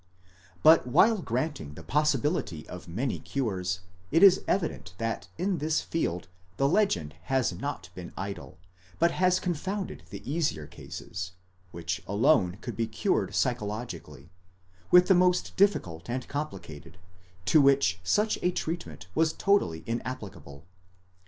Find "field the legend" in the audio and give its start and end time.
5.81-7.13